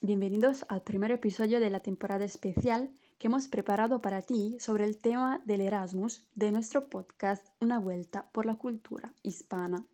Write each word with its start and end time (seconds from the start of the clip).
bienvenidos 0.00 0.66
al 0.68 0.82
primer 0.82 1.12
episodio 1.12 1.60
de 1.60 1.70
la 1.70 1.78
temporada 1.78 2.24
especial 2.24 2.90
que 3.16 3.28
hemos 3.28 3.46
preparado 3.46 4.02
para 4.02 4.22
ti 4.22 4.56
sobre 4.58 4.84
el 4.84 4.98
tema 4.98 5.40
del 5.44 5.60
Erasmus 5.60 6.26
de 6.34 6.50
nuestro 6.50 6.88
podcast 6.88 7.46
Una 7.60 7.78
vuelta 7.78 8.26
por 8.32 8.44
la 8.44 8.56
cultura 8.56 9.12
hispana. 9.22 9.84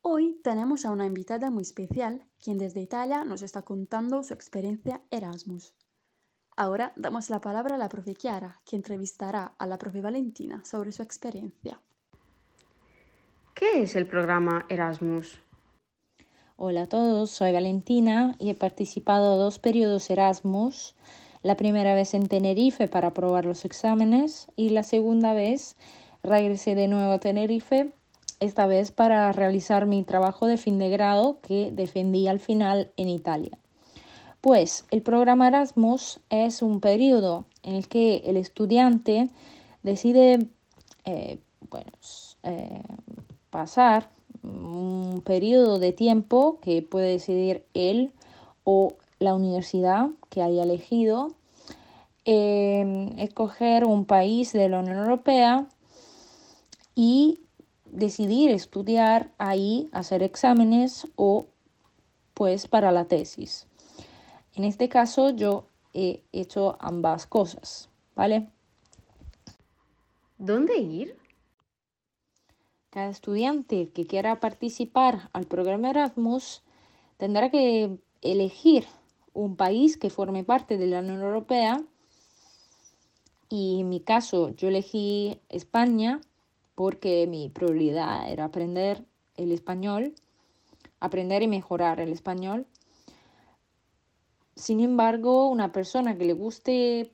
Hoy 0.00 0.40
tenemos 0.42 0.86
a 0.86 0.92
una 0.92 1.04
invitada 1.04 1.50
muy 1.50 1.60
especial, 1.60 2.24
quien 2.42 2.56
desde 2.56 2.80
Italia 2.80 3.22
nos 3.22 3.42
está 3.42 3.60
contando 3.60 4.22
su 4.22 4.32
experiencia 4.32 5.02
Erasmus. 5.10 5.74
Ahora 6.56 6.94
damos 6.96 7.28
la 7.28 7.42
palabra 7.42 7.74
a 7.74 7.78
la 7.78 7.90
profe 7.90 8.14
Chiara, 8.14 8.62
que 8.64 8.76
entrevistará 8.76 9.52
a 9.58 9.66
la 9.66 9.76
profe 9.76 10.00
Valentina 10.00 10.64
sobre 10.64 10.90
su 10.92 11.02
experiencia. 11.02 11.82
¿Qué 13.52 13.82
es 13.82 13.94
el 13.94 14.06
programa 14.06 14.64
Erasmus? 14.70 15.38
Hola 16.60 16.82
a 16.82 16.86
todos, 16.88 17.30
soy 17.30 17.52
Valentina 17.52 18.34
y 18.40 18.50
he 18.50 18.54
participado 18.56 19.36
dos 19.36 19.60
periodos 19.60 20.10
Erasmus. 20.10 20.96
La 21.44 21.56
primera 21.56 21.94
vez 21.94 22.14
en 22.14 22.26
Tenerife 22.26 22.88
para 22.88 23.14
probar 23.14 23.44
los 23.44 23.64
exámenes 23.64 24.48
y 24.56 24.70
la 24.70 24.82
segunda 24.82 25.34
vez 25.34 25.76
regresé 26.24 26.74
de 26.74 26.88
nuevo 26.88 27.12
a 27.12 27.20
Tenerife, 27.20 27.92
esta 28.40 28.66
vez 28.66 28.90
para 28.90 29.30
realizar 29.30 29.86
mi 29.86 30.02
trabajo 30.02 30.48
de 30.48 30.56
fin 30.56 30.80
de 30.80 30.90
grado 30.90 31.38
que 31.42 31.70
defendí 31.70 32.26
al 32.26 32.40
final 32.40 32.90
en 32.96 33.08
Italia. 33.08 33.56
Pues 34.40 34.84
el 34.90 35.02
programa 35.02 35.46
Erasmus 35.46 36.18
es 36.28 36.60
un 36.60 36.80
periodo 36.80 37.44
en 37.62 37.76
el 37.76 37.86
que 37.86 38.16
el 38.26 38.36
estudiante 38.36 39.28
decide 39.84 40.48
eh, 41.04 41.38
eh, 42.42 42.82
pasar 43.50 44.17
un 44.42 45.22
periodo 45.24 45.78
de 45.78 45.92
tiempo 45.92 46.58
que 46.60 46.82
puede 46.82 47.10
decidir 47.12 47.64
él 47.74 48.12
o 48.64 48.94
la 49.18 49.34
universidad 49.34 50.10
que 50.30 50.42
haya 50.42 50.62
elegido, 50.62 51.34
em, 52.24 53.18
escoger 53.18 53.84
un 53.84 54.04
país 54.04 54.52
de 54.52 54.68
la 54.68 54.80
Unión 54.80 54.98
Europea 54.98 55.66
y 56.94 57.40
decidir 57.86 58.50
estudiar 58.50 59.30
ahí, 59.38 59.88
hacer 59.92 60.22
exámenes 60.22 61.06
o 61.16 61.46
pues 62.34 62.68
para 62.68 62.92
la 62.92 63.06
tesis. 63.06 63.66
En 64.54 64.64
este 64.64 64.88
caso 64.88 65.30
yo 65.30 65.64
he 65.94 66.22
hecho 66.32 66.76
ambas 66.80 67.26
cosas, 67.26 67.88
¿vale? 68.14 68.48
¿Dónde 70.38 70.76
ir? 70.78 71.16
Cada 72.98 73.10
estudiante 73.10 73.90
que 73.90 74.08
quiera 74.08 74.40
participar 74.40 75.30
al 75.32 75.46
programa 75.46 75.90
Erasmus 75.90 76.64
tendrá 77.16 77.48
que 77.48 77.96
elegir 78.22 78.86
un 79.32 79.54
país 79.54 79.96
que 79.96 80.10
forme 80.10 80.42
parte 80.42 80.78
de 80.78 80.88
la 80.88 80.98
Unión 80.98 81.20
Europea 81.20 81.80
y 83.48 83.82
en 83.82 83.88
mi 83.88 84.00
caso 84.00 84.48
yo 84.56 84.66
elegí 84.66 85.38
España 85.48 86.20
porque 86.74 87.28
mi 87.28 87.48
prioridad 87.48 88.32
era 88.32 88.46
aprender 88.46 89.04
el 89.36 89.52
español, 89.52 90.16
aprender 90.98 91.44
y 91.44 91.46
mejorar 91.46 92.00
el 92.00 92.10
español. 92.10 92.66
Sin 94.56 94.80
embargo, 94.80 95.46
una 95.46 95.70
persona 95.70 96.18
que 96.18 96.24
le 96.24 96.32
guste 96.32 97.12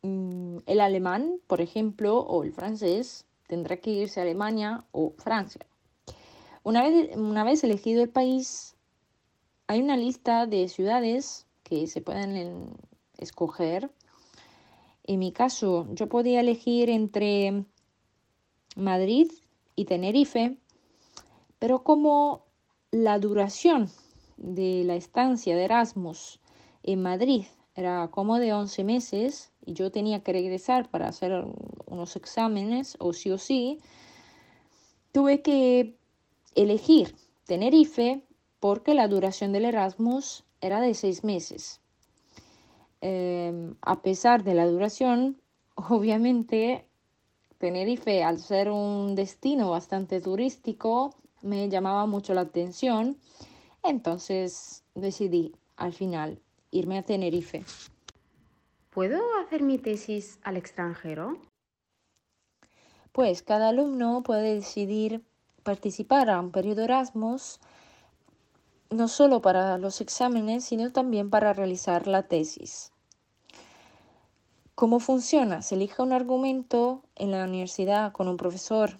mm, 0.00 0.60
el 0.64 0.80
alemán, 0.80 1.38
por 1.46 1.60
ejemplo, 1.60 2.18
o 2.18 2.44
el 2.44 2.54
francés, 2.54 3.27
tendrá 3.48 3.78
que 3.78 3.90
irse 3.90 4.20
a 4.20 4.22
Alemania 4.22 4.84
o 4.92 5.14
Francia. 5.18 5.66
Una 6.62 6.82
vez, 6.82 7.16
una 7.16 7.42
vez 7.42 7.64
elegido 7.64 8.02
el 8.02 8.10
país, 8.10 8.76
hay 9.66 9.80
una 9.80 9.96
lista 9.96 10.46
de 10.46 10.68
ciudades 10.68 11.46
que 11.64 11.86
se 11.88 12.00
pueden 12.00 12.76
escoger. 13.16 13.90
En 15.04 15.18
mi 15.18 15.32
caso, 15.32 15.88
yo 15.92 16.08
podía 16.08 16.40
elegir 16.40 16.90
entre 16.90 17.64
Madrid 18.76 19.30
y 19.74 19.86
Tenerife, 19.86 20.56
pero 21.58 21.82
como 21.82 22.44
la 22.90 23.18
duración 23.18 23.90
de 24.36 24.84
la 24.84 24.94
estancia 24.94 25.56
de 25.56 25.64
Erasmus 25.64 26.40
en 26.82 27.02
Madrid 27.02 27.46
era 27.78 28.08
como 28.08 28.40
de 28.40 28.52
11 28.52 28.82
meses 28.82 29.52
y 29.64 29.72
yo 29.72 29.92
tenía 29.92 30.24
que 30.24 30.32
regresar 30.32 30.90
para 30.90 31.06
hacer 31.06 31.44
unos 31.86 32.16
exámenes 32.16 32.96
o 32.98 33.12
sí 33.12 33.30
o 33.30 33.38
sí, 33.38 33.78
tuve 35.12 35.42
que 35.42 35.94
elegir 36.56 37.14
Tenerife 37.46 38.20
porque 38.58 38.94
la 38.94 39.06
duración 39.06 39.52
del 39.52 39.64
Erasmus 39.64 40.44
era 40.60 40.80
de 40.80 40.92
seis 40.94 41.22
meses. 41.22 41.80
Em, 43.00 43.76
a 43.82 44.02
pesar 44.02 44.42
de 44.42 44.54
la 44.54 44.66
duración, 44.66 45.40
obviamente 45.76 46.84
Tenerife, 47.58 48.24
al 48.24 48.40
ser 48.40 48.70
un 48.70 49.14
destino 49.14 49.70
bastante 49.70 50.20
turístico, 50.20 51.14
me 51.42 51.68
llamaba 51.68 52.06
mucho 52.06 52.34
la 52.34 52.40
atención. 52.40 53.18
Entonces 53.84 54.82
decidí 54.96 55.54
al 55.76 55.92
final 55.92 56.40
irme 56.70 56.98
a 56.98 57.02
Tenerife. 57.02 57.64
¿Puedo 58.90 59.20
hacer 59.44 59.62
mi 59.62 59.78
tesis 59.78 60.38
al 60.42 60.56
extranjero? 60.56 61.38
Pues 63.12 63.42
cada 63.42 63.68
alumno 63.68 64.22
puede 64.22 64.54
decidir 64.54 65.22
participar 65.62 66.30
a 66.30 66.40
un 66.40 66.50
periodo 66.50 66.82
Erasmus 66.82 67.60
no 68.90 69.08
solo 69.08 69.42
para 69.42 69.76
los 69.78 70.00
exámenes, 70.00 70.64
sino 70.64 70.92
también 70.92 71.30
para 71.30 71.52
realizar 71.52 72.06
la 72.06 72.22
tesis. 72.22 72.92
¿Cómo 74.74 75.00
funciona? 75.00 75.60
Se 75.62 75.74
elige 75.74 76.02
un 76.02 76.12
argumento 76.12 77.02
en 77.16 77.32
la 77.32 77.44
universidad 77.44 78.12
con 78.12 78.28
un 78.28 78.36
profesor 78.36 78.98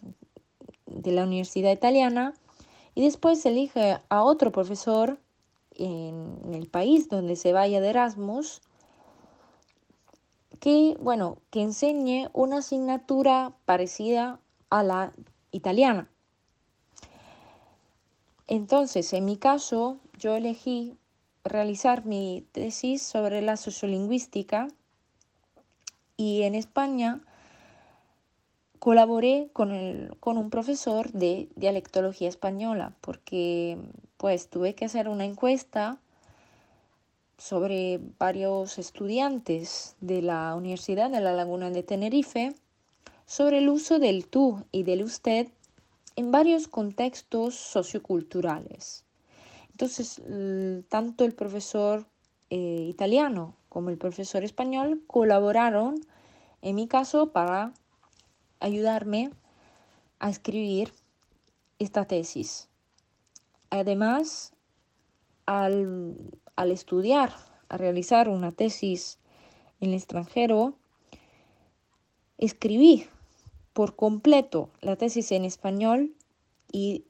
de 0.86 1.12
la 1.12 1.22
universidad 1.22 1.70
italiana 1.70 2.34
y 2.94 3.02
después 3.04 3.40
se 3.40 3.50
elige 3.50 3.98
a 4.08 4.22
otro 4.24 4.50
profesor 4.50 5.20
en 5.78 6.52
el 6.52 6.68
país 6.68 7.08
donde 7.08 7.36
se 7.36 7.52
vaya 7.52 7.80
de 7.80 7.88
Erasmus 7.88 8.60
que, 10.60 10.96
bueno, 11.00 11.38
que 11.50 11.62
enseñe 11.62 12.28
una 12.32 12.58
asignatura 12.58 13.52
parecida 13.64 14.40
a 14.70 14.82
la 14.82 15.12
italiana. 15.50 16.10
Entonces, 18.46 19.12
en 19.12 19.24
mi 19.24 19.36
caso, 19.36 19.98
yo 20.18 20.34
elegí 20.34 20.96
realizar 21.44 22.04
mi 22.04 22.46
tesis 22.52 23.02
sobre 23.02 23.42
la 23.42 23.56
sociolingüística 23.56 24.68
y 26.16 26.42
en 26.42 26.54
España 26.54 27.20
colaboré 28.78 29.48
con, 29.52 30.16
con 30.20 30.38
un 30.38 30.50
profesor 30.50 31.10
de 31.12 31.48
dialectología 31.56 32.28
española 32.28 32.94
porque 33.00 33.78
pues 34.16 34.48
tuve 34.48 34.74
que 34.74 34.84
hacer 34.84 35.08
una 35.08 35.24
encuesta 35.24 35.98
sobre 37.38 38.00
varios 38.18 38.78
estudiantes 38.78 39.96
de 40.00 40.22
la 40.22 40.54
Universidad 40.54 41.10
de 41.10 41.20
la 41.20 41.32
Laguna 41.32 41.70
de 41.70 41.82
Tenerife 41.82 42.54
sobre 43.26 43.58
el 43.58 43.68
uso 43.68 43.98
del 43.98 44.26
tú 44.26 44.64
y 44.72 44.82
del 44.82 45.04
usted 45.04 45.48
en 46.16 46.32
varios 46.32 46.66
contextos 46.66 47.54
socioculturales. 47.54 49.04
Entonces, 49.70 50.20
tanto 50.88 51.24
el 51.24 51.32
profesor 51.32 52.06
eh, 52.50 52.86
italiano 52.88 53.54
como 53.68 53.90
el 53.90 53.98
profesor 53.98 54.42
español 54.42 55.00
colaboraron, 55.06 56.00
en 56.62 56.74
mi 56.74 56.88
caso, 56.88 57.30
para 57.30 57.72
ayudarme 58.60 59.30
a 60.18 60.30
escribir 60.30 60.92
esta 61.78 62.04
tesis. 62.06 62.68
Además, 63.70 64.52
al, 65.46 66.16
al 66.56 66.70
estudiar, 66.70 67.32
a 67.68 67.76
realizar 67.76 68.28
una 68.28 68.52
tesis 68.52 69.18
en 69.80 69.90
el 69.90 69.94
extranjero, 69.94 70.74
escribí 72.38 73.06
por 73.72 73.94
completo 73.94 74.70
la 74.80 74.96
tesis 74.96 75.30
en 75.32 75.44
español 75.44 76.14
y 76.72 77.04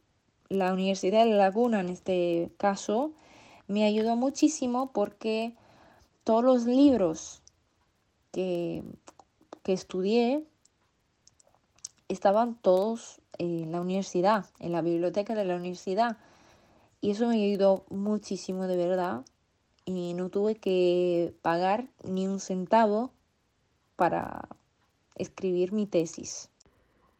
la 0.48 0.72
Universidad 0.72 1.24
de 1.24 1.34
Laguna 1.34 1.80
en 1.80 1.88
este 1.88 2.50
caso 2.56 3.12
me 3.66 3.84
ayudó 3.84 4.16
muchísimo 4.16 4.92
porque 4.92 5.54
todos 6.24 6.42
los 6.42 6.64
libros 6.64 7.42
que, 8.32 8.82
que 9.62 9.72
estudié 9.72 10.44
estaban 12.08 12.56
todos 12.60 13.20
en 13.38 13.72
la 13.72 13.80
universidad, 13.80 14.46
en 14.58 14.72
la 14.72 14.82
biblioteca 14.82 15.34
de 15.34 15.44
la 15.44 15.56
universidad. 15.56 16.16
Y 17.00 17.12
eso 17.12 17.28
me 17.28 17.44
ayudó 17.44 17.84
muchísimo 17.90 18.66
de 18.66 18.76
verdad. 18.76 19.24
Y 19.84 20.14
no 20.14 20.28
tuve 20.28 20.56
que 20.56 21.34
pagar 21.42 21.88
ni 22.02 22.26
un 22.26 22.40
centavo 22.40 23.12
para 23.96 24.48
escribir 25.14 25.72
mi 25.72 25.86
tesis. 25.86 26.50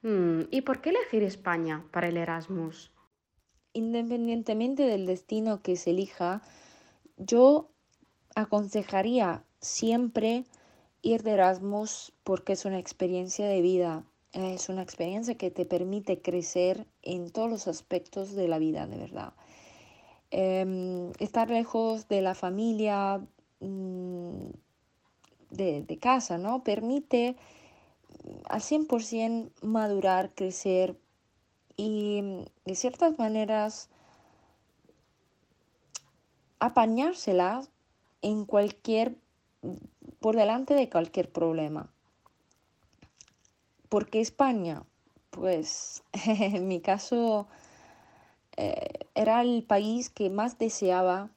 Mm, 0.03 0.43
¿Y 0.51 0.63
por 0.63 0.81
qué 0.81 0.91
elegir 0.91 1.23
España 1.23 1.85
para 1.91 2.09
el 2.09 2.17
Erasmus? 2.17 2.93
Independientemente 3.73 4.85
del 4.85 5.07
destino 5.07 5.63
que 5.63 5.77
se 5.77 5.91
elija, 5.91 6.43
yo 7.17 7.71
aconsejaría 8.35 9.45
siempre 9.61 10.45
ir 11.03 11.23
de 11.23 11.33
Erasmus 11.33 12.13
porque 12.23 12.53
es 12.53 12.65
una 12.65 12.79
experiencia 12.79 13.47
de 13.47 13.61
vida, 13.61 14.05
es 14.39 14.69
una 14.69 14.83
experiencia 14.83 15.37
que 15.37 15.51
te 15.51 15.65
permite 15.67 16.21
crecer 16.23 16.87
en 17.03 17.31
todos 17.31 17.51
los 17.51 17.69
aspectos 17.69 18.35
de 18.35 18.49
la 18.49 18.59
vida, 18.59 18.87
de 18.87 18.97
verdad. 18.97 19.33
Em, 20.31 21.11
estar 21.19 21.51
lejos 21.51 22.09
de 22.09 22.23
la 22.23 22.35
familia, 22.35 23.21
mm, 23.61 24.51
de, 25.51 25.83
de, 25.83 25.99
casa, 25.99 26.39
¿no? 26.39 26.63
Permite 26.63 27.37
al 28.49 28.61
100% 28.61 29.51
madurar, 29.63 30.35
crecer 30.35 30.97
y 31.77 32.45
de 32.65 32.75
ciertas 32.75 33.19
maneras 33.19 33.89
apañársela 36.59 37.63
en 38.23 38.45
cualquier, 38.45 39.17
por 40.21 40.37
delante 40.37 40.75
de 40.75 40.91
cualquier 40.91 41.31
problema. 41.31 41.91
Porque 43.89 44.21
España, 44.21 44.85
pues 45.31 46.03
en 46.27 46.69
mi 46.69 46.81
caso, 46.81 47.49
eh, 48.57 49.07
era 49.15 49.43
el 49.43 49.63
país 49.65 50.11
que 50.11 50.31
más 50.31 50.59
deseaba, 50.59 51.31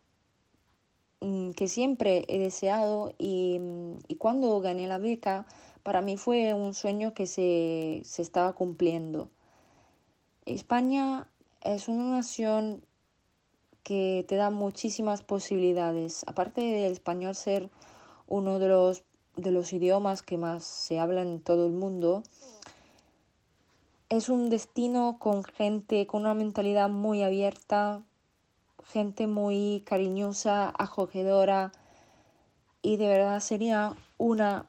mm, 1.22 1.52
que 1.52 1.68
siempre 1.68 2.26
he 2.28 2.40
deseado 2.40 3.14
y, 3.18 3.60
y, 4.08 4.16
cuando 4.16 4.60
gané 4.60 4.88
la 4.88 4.98
beca, 4.98 5.46
para 5.84 6.02
mí 6.02 6.18
fue 6.18 6.54
un 6.54 6.74
sueño 6.74 7.14
que 7.14 7.28
se, 7.28 8.02
se 8.06 8.22
estaba 8.22 8.54
cumpliendo. 8.54 9.30
España 10.46 11.28
es 11.62 11.88
una 11.88 12.10
nación 12.12 12.84
que 13.84 14.26
te 14.28 14.36
da 14.36 14.50
muchísimas 14.50 15.24
posibilidades. 15.24 16.24
Aparte 16.28 16.62
del 16.62 16.92
español 16.92 17.36
ser 17.36 17.70
uno 18.28 18.60
de 18.60 18.68
los, 18.68 19.04
de 19.36 19.52
los 19.52 19.74
idiomas 19.74 20.22
que 20.22 20.38
más 20.38 20.64
se 20.64 21.00
hablan 21.00 21.28
en 21.28 21.42
todo 21.42 21.66
el 21.66 21.74
mundo, 21.74 22.24
es 24.10 24.28
un 24.28 24.50
destino 24.50 25.18
con 25.20 25.44
gente 25.44 26.06
con 26.06 26.22
una 26.22 26.34
mentalidad 26.34 26.90
muy 26.90 27.24
abierta, 27.24 28.04
gente 28.84 29.28
muy 29.28 29.84
cariñosa, 29.86 30.74
acogedora 30.78 31.72
y 32.82 32.98
de 32.98 33.08
verdad 33.08 33.40
sería 33.40 33.96
una 34.18 34.68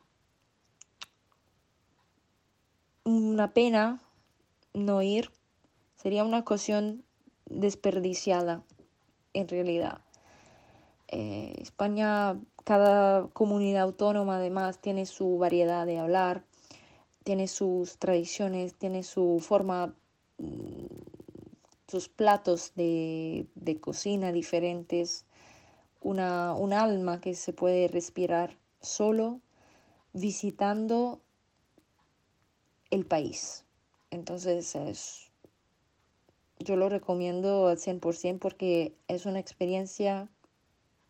una 3.05 3.53
pena 3.53 4.01
no 4.75 5.03
ir, 5.03 5.31
sería 5.97 6.25
una 6.25 6.39
ocasión 6.39 7.05
desperdiciada 7.47 8.63
en 9.33 9.49
realidad. 9.49 10.03
Eh, 11.15 11.53
España, 11.61 12.41
cada 12.65 13.29
comunidad 13.35 13.83
autónoma 13.83 14.37
además 14.37 14.81
tiene 14.81 15.05
su 15.05 15.37
variedad 15.37 15.85
de 15.85 15.99
hablar, 15.99 16.43
tiene 17.23 17.49
sus 17.49 17.99
tradiciones, 17.99 18.75
tiene 18.75 19.03
su 19.03 19.39
forma, 19.47 19.95
mm, 20.39 20.87
sus 21.87 22.09
platos 22.09 22.73
de, 22.77 23.47
cocina 23.83 24.33
diferentes, 24.33 25.27
una, 26.01 26.55
un 26.55 26.73
alma 26.73 27.21
que 27.21 27.35
se 27.35 27.53
puede 27.53 27.89
respirar 27.89 28.57
solo 28.81 29.41
visitando 30.15 31.21
el 32.91 33.05
país. 33.05 33.67
Entonces 34.11 34.75
es 34.77 35.31
yo 36.59 36.77
lo 36.77 36.89
recomiendo 36.89 37.67
al 37.67 37.77
100% 37.77 38.39
porque 38.39 38.95
es 39.09 39.27
una 39.27 39.41
experiencia 39.41 40.31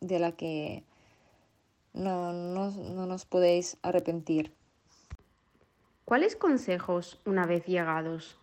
de 0.07 0.19
la 0.19 0.33
que 0.33 0.83
no, 1.93 2.33
no, 2.33 2.71
no 2.71 3.05
nos 3.05 3.25
podéis 3.25 3.77
arrepentir. 3.81 4.53
¿Cuáles 6.05 6.35
consejos 6.35 7.19
una 7.25 7.45
vez 7.45 7.65
llegados? 7.65 8.37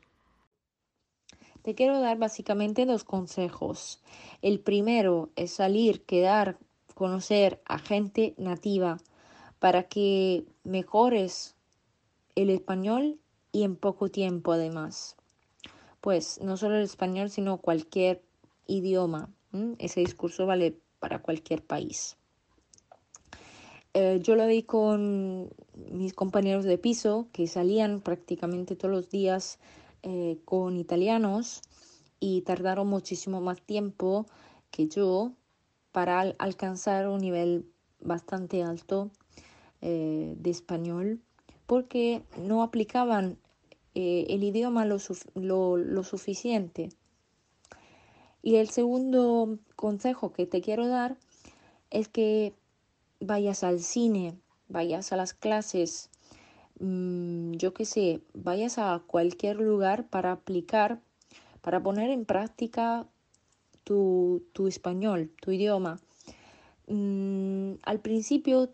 Te 1.62 1.74
quiero 1.74 2.00
dar 2.00 2.18
básicamente 2.18 2.86
dos 2.86 3.04
consejos. 3.04 4.02
El 4.40 4.60
primero 4.60 5.30
es 5.36 5.52
salir, 5.52 6.04
quedar, 6.06 6.58
conocer 6.94 7.60
a 7.66 7.78
gente 7.78 8.34
nativa 8.38 8.98
para 9.58 9.84
que 9.84 10.46
mejores 10.64 11.54
el 12.34 12.48
español 12.50 13.18
y 13.52 13.64
en 13.64 13.76
poco 13.76 14.08
tiempo 14.08 14.52
además 14.52 15.16
pues 16.00 16.40
no 16.40 16.56
solo 16.56 16.76
el 16.76 16.84
español, 16.84 17.30
sino 17.30 17.58
cualquier 17.58 18.22
idioma. 18.66 19.30
Ese 19.78 20.00
discurso 20.00 20.46
vale 20.46 20.78
para 21.00 21.20
cualquier 21.20 21.64
país. 21.64 22.16
Eh, 23.92 24.20
yo 24.22 24.36
lo 24.36 24.46
vi 24.46 24.62
con 24.62 25.50
mis 25.90 26.14
compañeros 26.14 26.64
de 26.64 26.78
piso 26.78 27.26
que 27.32 27.48
salían 27.48 28.00
prácticamente 28.00 28.76
todos 28.76 28.94
los 28.94 29.10
días 29.10 29.58
eh, 30.02 30.38
con 30.44 30.76
italianos 30.76 31.62
y 32.20 32.42
tardaron 32.42 32.86
muchísimo 32.86 33.40
más 33.40 33.60
tiempo 33.60 34.26
que 34.70 34.86
yo 34.86 35.32
para 35.90 36.20
alcanzar 36.20 37.08
un 37.08 37.20
nivel 37.20 37.66
bastante 38.00 38.62
alto 38.62 39.10
eh, 39.80 40.34
de 40.38 40.50
español 40.50 41.20
porque 41.66 42.22
no 42.38 42.62
aplicaban 42.62 43.38
el 43.92 44.44
idioma 44.44 44.84
lo, 44.86 45.00
suficiente. 46.04 46.90
Y 48.42 48.56
el 48.56 48.70
segundo 48.70 49.58
consejo 49.76 50.32
que 50.32 50.46
te 50.46 50.60
quiero 50.60 50.88
dar 50.88 51.16
es 51.90 52.08
que 52.08 52.54
vayas 53.20 53.64
al 53.64 53.80
cine, 53.80 54.38
vayas 54.68 55.12
a 55.12 55.16
las 55.16 55.34
clases, 55.34 56.10
mm, 56.78 57.52
yo 57.52 57.74
qué 57.74 57.84
sé, 57.84 58.20
vayas 58.32 58.78
a 58.78 59.02
cualquier 59.06 59.56
lugar 59.56 60.08
para 60.08 60.32
aplicar, 60.32 61.00
para 61.60 61.82
poner 61.82 62.10
en 62.10 62.24
práctica 62.24 63.06
tu, 63.84 64.68
español, 64.68 65.32
tu 65.40 65.50
idioma. 65.50 65.98
Mm, 66.86 67.74
al 67.82 68.00
principio, 68.00 68.70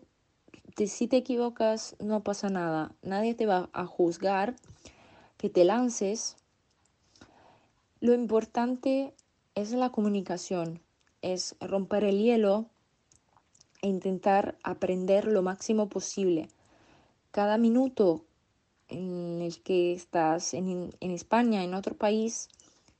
si 0.85 1.07
te 1.07 1.17
equivocas, 1.17 1.95
no 1.99 2.23
pasa 2.23 2.49
nada, 2.49 2.93
nadie 3.01 3.33
te 3.33 3.45
va 3.47 3.69
a 3.73 3.85
juzgar 3.85 4.55
que 5.37 5.49
te 5.49 5.65
lances, 5.65 6.37
lo 7.99 8.13
importante 8.13 9.13
es 9.61 9.71
la 9.71 9.91
comunicación, 9.91 10.81
es 11.21 11.55
romper 11.59 12.03
el 12.03 12.19
hielo 12.19 12.65
e 13.81 13.87
intentar 13.87 14.57
aprender 14.63 15.25
lo 15.25 15.41
máximo 15.41 15.89
posible. 15.89 16.47
Cada 17.31 17.57
minuto 17.57 18.23
en 18.87 19.41
el 19.41 19.61
que 19.61 19.93
estás 19.93 20.53
en, 20.53 20.95
en 20.99 21.11
España, 21.11 21.63
en 21.63 21.73
otro 21.73 21.95
país, 21.95 22.49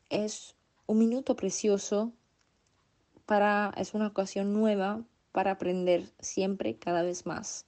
es 0.09 0.55
un 0.85 0.99
minuto 0.99 1.35
precioso 1.35 2.11
para, 3.25 3.73
es 3.77 3.93
una 3.93 4.07
ocasión 4.07 4.53
nueva 4.53 5.01
para 5.31 5.51
aprender 5.51 6.09
siempre 6.19 6.75
cada 6.75 7.01
vez 7.01 7.25
más. 7.25 7.65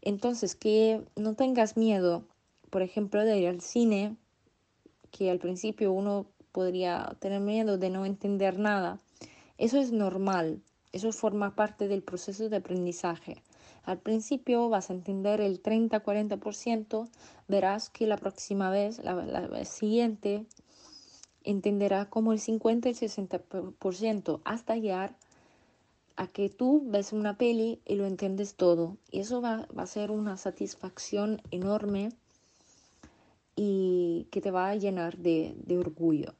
Entonces, 0.00 0.54
que 0.54 1.04
no 1.16 1.34
tengas 1.34 1.76
miedo 1.76 2.24
por 2.68 2.82
ejemplo, 2.82 3.24
de 3.24 3.38
ir 3.38 3.48
al 3.48 3.60
cine, 3.60 4.16
que 5.10 5.30
al 5.30 5.38
principio 5.38 5.92
uno 5.92 6.26
podría 6.52 7.16
tener 7.20 7.40
miedo 7.40 7.78
de 7.78 7.90
no 7.90 8.06
entender 8.06 8.58
nada. 8.58 9.00
Eso 9.58 9.78
es 9.78 9.92
normal, 9.92 10.60
eso 10.92 11.12
forma 11.12 11.54
parte 11.54 11.88
del 11.88 12.02
proceso 12.02 12.48
de 12.48 12.56
aprendizaje. 12.56 13.42
Al 13.84 13.98
principio 13.98 14.68
vas 14.68 14.90
a 14.90 14.92
entender 14.92 15.40
el 15.40 15.62
30-40%, 15.62 17.08
verás 17.48 17.90
que 17.90 18.06
la 18.06 18.16
próxima 18.16 18.70
vez, 18.70 19.00
la, 19.02 19.64
siguiente, 19.64 20.44
entenderá 21.42 22.10
como 22.10 22.32
el 22.32 22.38
50 22.38 22.90
y 22.90 22.92
60% 22.92 24.40
hasta 24.44 24.76
llegar 24.76 25.16
a 26.16 26.26
que 26.26 26.50
tú 26.50 26.82
ves 26.84 27.12
una 27.12 27.38
peli 27.38 27.80
y 27.86 27.94
lo 27.94 28.06
entiendes 28.06 28.56
todo. 28.56 28.96
Y 29.10 29.20
eso 29.20 29.40
va 29.40 29.66
a 29.76 29.86
ser 29.86 30.10
una 30.10 30.36
satisfacción 30.36 31.40
enorme 31.50 32.10
y 33.60 34.28
que 34.30 34.40
te 34.40 34.52
va 34.52 34.70
a 34.70 34.76
llenar 34.76 35.16
de, 35.16 35.56
orgullo. 35.76 36.32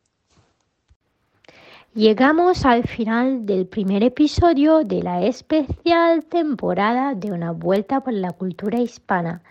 Llegamos 1.92 2.64
al 2.64 2.86
final 2.86 3.44
del 3.44 3.66
primer 3.66 4.04
episodio 4.04 4.84
de 4.84 5.02
la 5.02 5.24
especial 5.24 6.24
temporada 6.24 7.14
de 7.14 7.32
Una 7.32 7.50
Vuelta 7.50 8.00
por 8.04 8.12
la 8.12 8.30
Cultura 8.30 8.78
Hispana. 8.78 9.42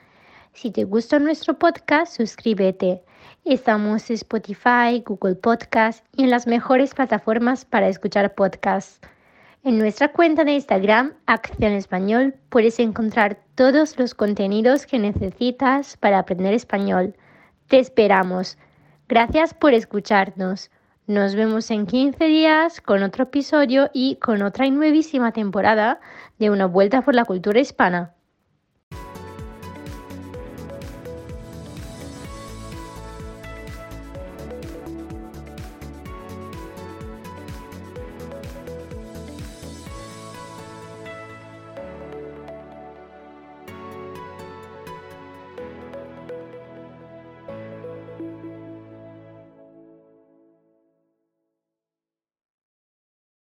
Si 0.53 0.71
te 0.71 0.85
gusta 0.85 1.19
nuestro 1.19 1.59
podcast, 1.59 2.15
suscríbete. 2.15 3.03
Estamos 3.43 4.09
en 4.09 4.13
Spotify, 4.15 5.03
Google 5.05 5.35
Podcast 5.35 6.05
y 6.15 6.23
en 6.23 6.29
las 6.29 6.47
mejores 6.47 6.93
plataformas 6.93 7.65
para 7.65 7.89
escuchar 7.89 8.33
podcasts. 8.33 9.01
En 9.65 9.77
nuestra 9.77 10.13
cuenta 10.13 10.45
de 10.45 10.53
Instagram, 10.53 11.15
Acción 11.25 11.73
Español, 11.73 12.33
puedes 12.47 12.79
encontrar 12.79 13.37
todos 13.55 13.99
los 13.99 14.13
contenidos 14.13 14.85
que 14.85 14.99
necesitas 14.99 15.97
para 15.97 16.19
aprender 16.19 16.53
español. 16.53 17.13
Te 17.67 17.79
esperamos. 17.79 18.57
Gracias 19.09 19.53
por 19.53 19.73
escucharnos. 19.73 20.71
Nos 21.05 21.35
vemos 21.35 21.69
en 21.69 21.85
15 21.85 22.25
días 22.25 22.79
con 22.79 23.03
otro 23.03 23.23
episodio 23.23 23.89
y 23.93 24.15
con 24.17 24.41
otra 24.41 24.69
nuevísima 24.69 25.33
temporada 25.33 25.99
de 26.39 26.49
Una 26.49 26.65
Vuelta 26.65 27.01
por 27.01 27.13
la 27.13 27.25
Cultura 27.25 27.59
Hispana. 27.59 28.16